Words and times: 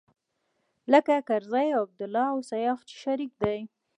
لکه 0.91 1.15
کرزی 1.29 1.69
او 1.77 1.83
عبدالله 1.87 2.27
او 2.33 2.39
سياف 2.51 2.79
چې 2.89 2.95
شريک 3.03 3.31
دی. 3.41 3.59